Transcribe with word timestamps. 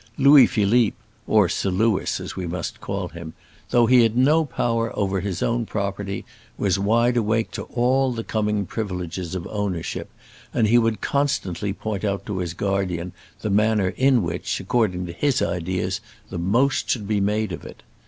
Louis 0.17 0.47
Philippe 0.47 0.97
or 1.27 1.47
Sir 1.47 1.69
Louis 1.69 2.19
as 2.19 2.35
we 2.35 2.47
must 2.47 2.81
call 2.81 3.09
him 3.09 3.35
though 3.69 3.85
he 3.85 4.01
had 4.01 4.17
no 4.17 4.45
power 4.45 4.91
over 4.97 5.19
his 5.19 5.43
own 5.43 5.67
property, 5.67 6.25
was 6.57 6.79
wide 6.79 7.17
awake 7.17 7.51
to 7.51 7.65
all 7.65 8.11
the 8.11 8.23
coming 8.23 8.65
privileges 8.65 9.35
of 9.35 9.45
ownership, 9.51 10.09
and 10.55 10.65
he 10.65 10.79
would 10.79 11.01
constantly 11.01 11.71
point 11.71 12.03
out 12.03 12.25
to 12.25 12.39
his 12.39 12.55
guardian 12.55 13.11
the 13.41 13.51
manner 13.51 13.89
in 13.89 14.23
which, 14.23 14.59
according 14.59 15.05
to 15.05 15.13
his 15.13 15.39
ideas, 15.39 16.01
the 16.31 16.39
most 16.39 16.89
should 16.89 17.07
be 17.07 17.21
made 17.21 17.51
of 17.51 17.63
it. 17.63 17.83